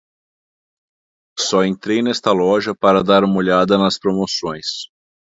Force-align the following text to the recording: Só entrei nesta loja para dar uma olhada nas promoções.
Só 1.37 1.63
entrei 1.63 2.01
nesta 2.01 2.31
loja 2.31 2.73
para 2.73 3.03
dar 3.03 3.23
uma 3.23 3.37
olhada 3.37 3.77
nas 3.77 3.99
promoções. 3.99 4.89